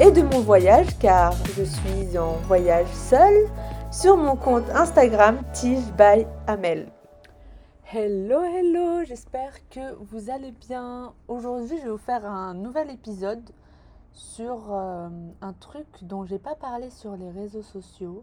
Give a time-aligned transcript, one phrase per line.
[0.00, 3.48] et de mon voyage car je suis en voyage seule
[3.90, 6.24] sur mon compte Instagram Tige by.
[7.92, 11.14] Hello, hello, j'espère que vous allez bien.
[11.26, 13.42] Aujourd'hui, je vais vous faire un nouvel épisode
[14.12, 15.08] sur euh,
[15.40, 18.22] un truc dont j'ai pas parlé sur les réseaux sociaux,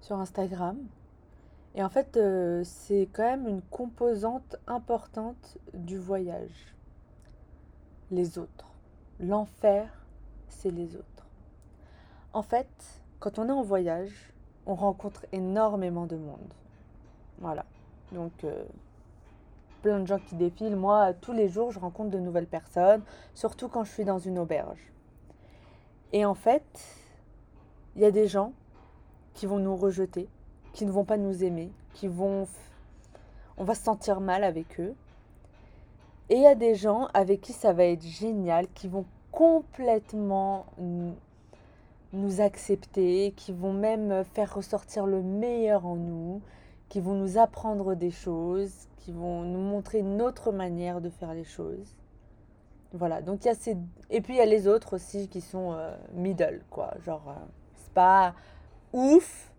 [0.00, 0.78] sur Instagram.
[1.76, 6.74] Et en fait, euh, c'est quand même une composante importante du voyage.
[8.10, 8.77] Les autres.
[9.20, 9.90] L'enfer,
[10.48, 11.26] c'est les autres.
[12.32, 12.68] En fait,
[13.18, 14.32] quand on est en voyage,
[14.66, 16.54] on rencontre énormément de monde.
[17.38, 17.64] Voilà.
[18.12, 18.64] Donc, euh,
[19.82, 20.76] plein de gens qui défilent.
[20.76, 23.02] Moi, tous les jours, je rencontre de nouvelles personnes,
[23.34, 24.92] surtout quand je suis dans une auberge.
[26.12, 26.64] Et en fait,
[27.96, 28.52] il y a des gens
[29.34, 30.28] qui vont nous rejeter,
[30.72, 32.46] qui ne vont pas nous aimer, qui vont...
[33.56, 34.94] On va se sentir mal avec eux.
[36.30, 40.66] Et il y a des gens avec qui ça va être génial, qui vont complètement
[42.12, 46.42] nous accepter, qui vont même faire ressortir le meilleur en nous,
[46.88, 51.44] qui vont nous apprendre des choses, qui vont nous montrer notre manière de faire les
[51.44, 51.96] choses.
[52.92, 53.76] Voilà, donc il y a ces...
[54.10, 56.94] Et puis il y a les autres aussi qui sont euh, middle, quoi.
[57.04, 58.34] Genre, euh, c'est pas
[58.94, 59.52] ouf,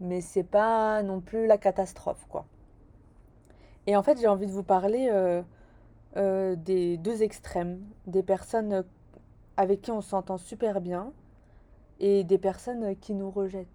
[0.00, 2.46] mais c'est pas non plus la catastrophe, quoi.
[3.86, 5.42] Et en fait, j'ai envie de vous parler euh,
[6.16, 8.84] euh, des deux extrêmes, des personnes
[9.56, 11.12] avec qui on s'entend super bien
[12.00, 13.68] et des personnes qui nous rejettent.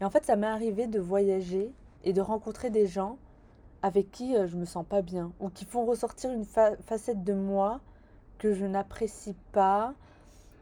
[0.00, 1.72] Et en fait, ça m'est arrivé de voyager
[2.04, 3.18] et de rencontrer des gens
[3.82, 7.32] avec qui euh, je me sens pas bien ou qui font ressortir une facette de
[7.32, 7.80] moi
[8.38, 9.94] que je n'apprécie pas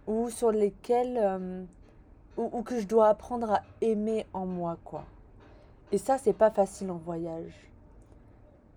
[0.06, 1.64] ou sur lesquelles euh,
[2.36, 5.04] ou, ou, que je dois apprendre à aimer en moi quoi.
[5.92, 7.73] Et ça c'est pas facile en voyage.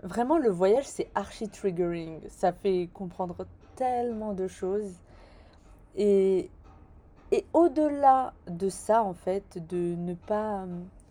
[0.03, 2.19] Vraiment, le voyage, c'est archi triggering.
[2.29, 4.93] Ça fait comprendre tellement de choses.
[5.95, 6.49] Et,
[7.31, 10.65] et au-delà de ça, en fait, de ne pas.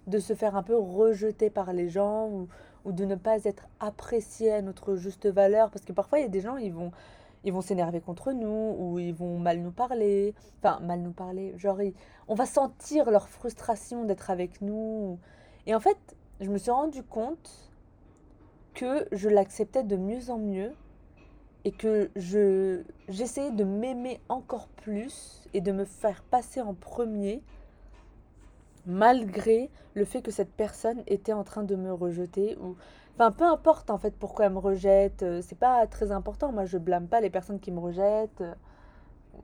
[0.06, 2.48] de se faire un peu rejeter par les gens ou,
[2.84, 5.70] ou de ne pas être apprécié à notre juste valeur.
[5.70, 6.92] Parce que parfois, il y a des gens, ils vont.
[7.44, 10.34] Ils vont s'énerver contre nous ou ils vont mal nous parler.
[10.58, 11.54] Enfin, mal nous parler.
[11.58, 11.78] Genre,
[12.26, 15.18] on va sentir leur frustration d'être avec nous.
[15.66, 15.98] Et en fait,
[16.40, 17.70] je me suis rendu compte
[18.76, 20.72] que je l'acceptais de mieux en mieux
[21.64, 27.42] et que je j'essayais de m'aimer encore plus et de me faire passer en premier
[28.84, 32.76] malgré le fait que cette personne était en train de me rejeter ou
[33.14, 36.52] enfin peu importe en fait pourquoi elle me rejette euh, c'est pas très important.
[36.52, 38.44] Moi je blâme pas les personnes qui me rejettent.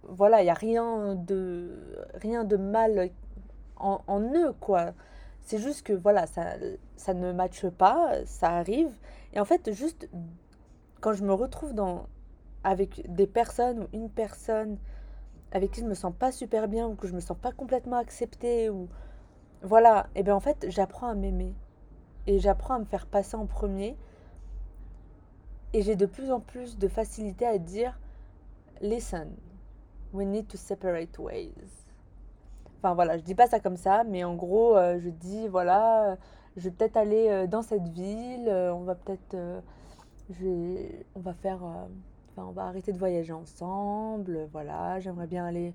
[0.05, 1.71] Voilà il y a rien de
[2.15, 3.11] rien de mal
[3.79, 4.93] en, en eux quoi
[5.43, 6.55] c'est juste que voilà ça
[6.97, 8.97] ça ne matche pas ça arrive.
[9.33, 10.09] Et en fait, juste
[11.01, 12.07] quand je me retrouve dans,
[12.65, 14.79] avec des personnes ou une personne
[15.51, 17.97] avec qui je me sens pas super bien ou que je me sens pas complètement
[17.97, 18.89] acceptée ou
[19.63, 21.55] voilà, et bien en fait, j'apprends à m'aimer.
[22.27, 23.97] Et j'apprends à me faire passer en premier.
[25.73, 27.99] Et j'ai de plus en plus de facilité à dire
[28.81, 29.31] listen,
[30.13, 31.82] we need to separate ways.
[32.83, 36.17] Enfin voilà, je dis pas ça comme ça, mais en gros, euh, je dis voilà,
[36.57, 39.61] je vais peut-être aller euh, dans cette ville, euh, on va peut-être, euh,
[41.15, 45.75] on va faire, enfin, on va arrêter de voyager ensemble, voilà, j'aimerais bien aller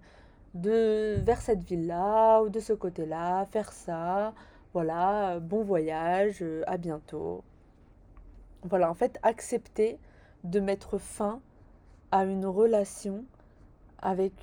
[0.53, 4.33] de vers cette ville-là ou de ce côté-là, faire ça,
[4.73, 7.43] voilà, bon voyage, à bientôt.
[8.63, 9.99] Voilà, en fait, accepter
[10.43, 11.39] de mettre fin
[12.11, 13.23] à une relation
[13.99, 14.33] avec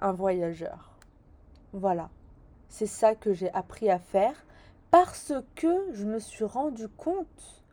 [0.00, 0.91] un voyageur.
[1.72, 2.10] Voilà,
[2.68, 4.34] c'est ça que j'ai appris à faire
[4.90, 7.64] parce que je me suis rendu compte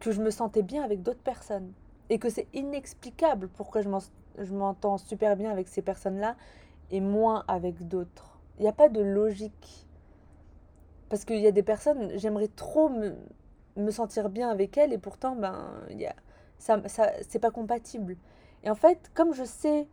[0.00, 1.72] que je me sentais bien avec d'autres personnes
[2.08, 6.36] et que c'est inexplicable pourquoi je m'entends super bien avec ces personnes-là
[6.90, 8.38] et moins avec d'autres.
[8.58, 9.86] Il n'y a pas de logique.
[11.08, 15.36] Parce qu'il y a des personnes, j'aimerais trop me, sentir bien avec elles et pourtant,
[15.36, 16.14] ben, y a,
[16.58, 16.80] ça,
[17.28, 18.16] c'est pas compatible.
[18.64, 19.88] Et en fait, comme je sais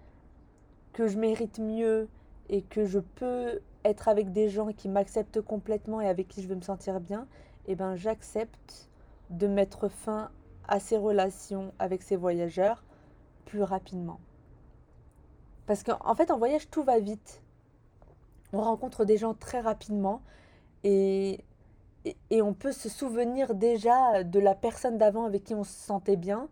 [0.93, 2.07] que je mérite mieux
[2.49, 6.47] et que je peux être avec des gens qui m'acceptent complètement et avec qui je
[6.47, 7.27] vais me sentir bien,
[7.67, 8.89] eh ben j'accepte
[9.29, 10.31] de mettre fin
[10.67, 12.83] à ces relations avec ces voyageurs
[13.45, 14.19] plus rapidement.
[15.65, 17.41] Parce qu'en fait, en voyage, tout va vite.
[18.53, 20.21] On rencontre des gens très rapidement
[20.83, 21.43] et,
[22.31, 26.15] et, on peut se souvenir déjà de la personne d'avant avec qui on se sentait
[26.15, 26.49] bien.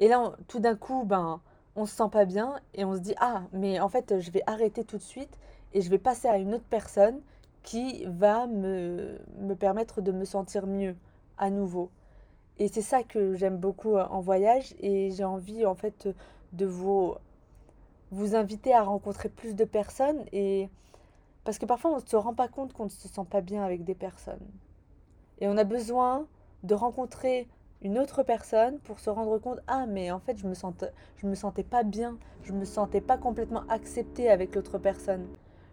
[0.00, 1.40] Et là, tout d'un coup, ben,
[1.76, 4.42] on se sent pas bien et on se dit ah mais en fait je vais
[4.46, 5.38] arrêter tout de suite
[5.72, 7.20] et je vais passer à une autre personne
[7.62, 10.96] qui va me, me permettre de me sentir mieux
[11.38, 11.90] à nouveau.
[12.58, 16.08] Et c'est ça que j'aime beaucoup euh, en voyage et j'ai envie en fait
[16.52, 17.14] de vous,
[18.10, 20.68] vous inviter à rencontrer plus de personnes et
[21.44, 23.64] parce que parfois on ne se rend pas compte qu'on ne se sent pas bien
[23.64, 24.46] avec des personnes.
[25.40, 26.26] Et on a besoin
[26.62, 27.48] de rencontrer
[27.82, 31.26] une autre personne pour se rendre compte ah mais en fait je me sentais je
[31.26, 35.26] me sentais pas bien, je me sentais pas complètement acceptée avec l'autre personne.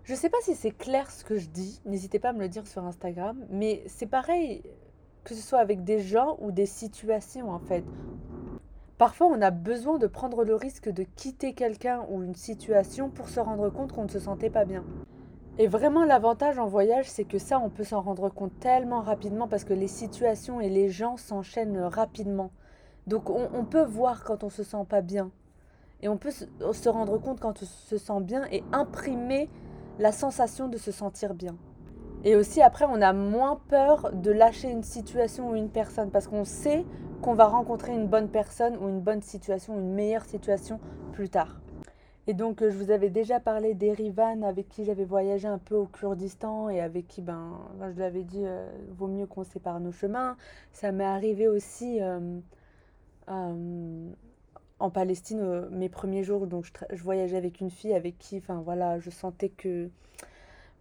[0.04, 2.50] Je sais pas si c'est clair ce que je dis, n'hésitez pas à me le
[2.50, 4.64] dire sur Instagram, mais c'est pareil
[5.24, 7.84] que ce soit avec des gens ou des situations en fait.
[8.98, 13.30] Parfois, on a besoin de prendre le risque de quitter quelqu'un ou une situation pour
[13.30, 14.84] se rendre compte qu'on ne se sentait pas bien.
[15.62, 19.50] Et vraiment, l'avantage en voyage, c'est que ça, on peut s'en rendre compte tellement rapidement
[19.50, 22.52] parce que les situations et les gens s'enchaînent rapidement.
[23.08, 25.32] Donc, on, peut voir quand on se sent pas bien.
[26.02, 29.50] Et on peut se, rendre compte quand on se sent bien et imprimer
[30.00, 31.58] la sensation de se sentir bien.
[32.24, 36.28] Et aussi, après, on a moins peur de lâcher une situation ou une personne parce
[36.30, 36.86] qu'on sait
[37.22, 40.80] qu'on va rencontrer une bonne personne ou une bonne situation, une meilleure situation
[41.12, 41.60] plus tard.
[42.30, 45.74] Et donc, euh, je vous avais déjà parlé d'Erivan, avec qui j'avais voyagé un peu
[45.74, 47.58] au Kurdistan et avec qui, ben,
[47.92, 50.38] je l'avais dit, euh, vaut mieux qu'on sépare nos chemins.
[50.72, 52.40] Ça m'est arrivé aussi euh,
[53.26, 56.46] en Palestine, mes premiers jours.
[56.46, 59.90] Donc, je, voyageais avec une fille avec qui, enfin, voilà, je sentais que,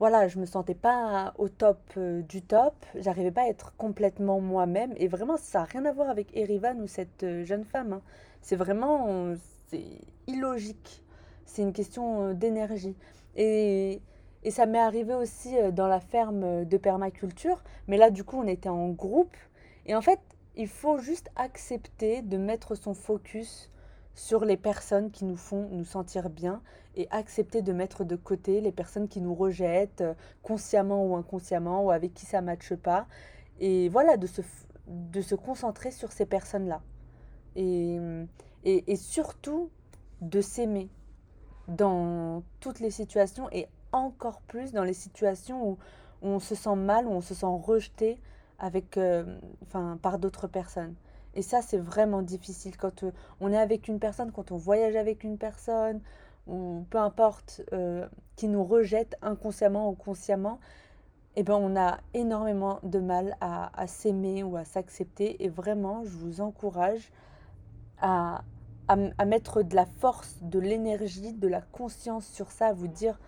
[0.00, 2.74] voilà, je me sentais pas au top du top.
[2.94, 4.92] J'arrivais pas à être complètement moi-même.
[4.98, 7.94] Et vraiment, ça n'a rien à voir avec Erivan ou cette jeune femme.
[7.94, 8.02] Hein.
[8.42, 9.32] C'est vraiment,
[9.70, 9.86] c'est
[10.26, 11.02] illogique
[11.48, 12.94] c'est une question euh, d'énergie.
[13.34, 14.00] Et,
[14.44, 18.38] et ça m'est arrivé aussi euh, dans la ferme de permaculture, mais là du coup
[18.38, 19.36] on était en groupe.
[19.86, 20.20] Et en fait,
[20.56, 23.70] il faut juste accepter de mettre son focus
[24.14, 26.60] sur les personnes qui nous font nous sentir bien
[26.96, 31.82] et accepter de mettre de côté les personnes qui nous rejettent euh, consciemment ou inconsciemment
[31.82, 33.06] ou avec qui ça ne matche pas.
[33.58, 34.42] Et voilà, de se,
[34.86, 36.82] de se concentrer sur ces personnes-là.
[37.56, 37.98] Et,
[38.64, 39.70] et surtout
[40.20, 40.88] de s'aimer
[41.68, 45.78] dans toutes les situations et encore plus dans les situations où,
[46.20, 48.18] on se sent mal, où on se sent rejeté
[48.58, 50.94] avec, euh, enfin, par d'autres personnes.
[51.34, 54.96] Et ça, c'est vraiment difficile quand euh, on est avec une personne, quand on voyage
[54.96, 56.00] avec une personne,
[56.48, 60.58] ou peu importe, euh, qui nous rejette inconsciemment ou consciemment,
[61.36, 65.44] eh ben, on a énormément de mal à, à s'aimer ou à s'accepter.
[65.44, 67.12] Et vraiment, je vous encourage
[68.00, 68.42] à,
[68.88, 73.19] à, mettre de la force, de l'énergie, de la conscience sur ça, à vous dire,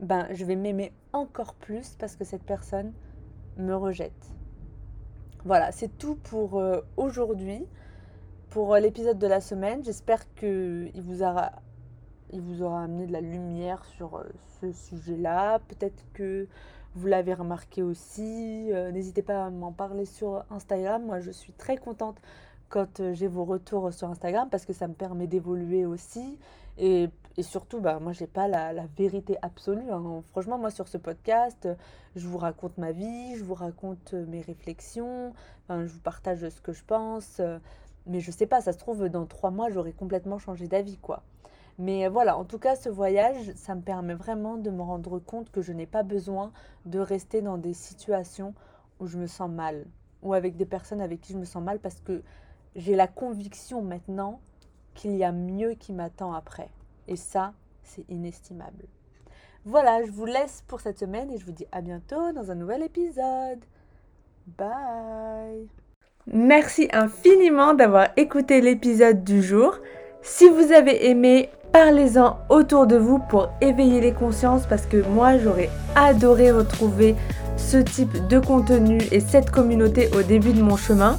[0.00, 2.92] ben, je vais m'aimer encore plus parce que cette personne
[3.58, 4.12] me rejette.
[5.44, 7.64] Voilà, c'est tout pour euh, aujourd'hui,
[8.50, 9.84] pour euh, l'épisode de la semaine.
[9.84, 11.52] J'espère qu'il vous aura,
[12.32, 14.24] il vous aura amené de la lumière sur euh,
[14.60, 15.58] ce sujet-là.
[15.68, 16.48] Peut-être que
[16.94, 18.70] vous l'avez remarqué aussi.
[18.92, 21.04] N'hésitez pas à m'en parler sur Instagram.
[21.04, 22.16] Moi, je suis très contente
[22.68, 26.38] quand euh, j'ai vos retours sur Instagram parce que ça me permet d'évoluer aussi.
[26.78, 27.08] Et,
[27.40, 29.90] surtout, bah, moi, je n'ai pas la, la, vérité absolue.
[29.90, 30.22] Hein.
[30.30, 31.68] Franchement, moi, sur ce podcast,
[32.14, 35.32] je vous raconte ma vie, je vous raconte euh, mes réflexions,
[35.64, 37.38] enfin, je vous partage ce que je pense.
[37.40, 37.58] Euh,
[38.06, 41.22] mais je sais pas, ça se trouve, dans trois mois, j'aurai complètement changé d'avis, quoi.
[41.78, 45.50] Mais voilà, en tout cas, ce voyage, ça me permet vraiment de me rendre compte
[45.50, 46.52] que je n'ai pas besoin
[46.86, 48.54] de rester dans des situations
[48.98, 49.84] où je me sens mal
[50.22, 52.22] ou avec des personnes avec qui je me sens mal parce que
[52.76, 54.40] j'ai la conviction maintenant
[54.94, 56.68] qu'il y a mieux qui m'attend après.
[57.06, 58.84] Et ça, c'est inestimable.
[59.64, 62.54] Voilà, je vous laisse pour cette semaine et je vous dis à bientôt dans un
[62.54, 63.60] nouvel épisode.
[64.56, 65.68] Bye
[66.32, 69.78] Merci infiniment d'avoir écouté l'épisode du jour.
[70.22, 75.38] Si vous avez aimé, parlez-en autour de vous pour éveiller les consciences parce que moi
[75.38, 77.14] j'aurais adoré retrouver
[77.56, 81.18] ce type de contenu et cette communauté au début de mon chemin.